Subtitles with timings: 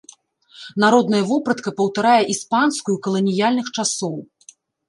[0.83, 4.15] Народная вопратка паўтарае іспанскую каланіяльных часоў.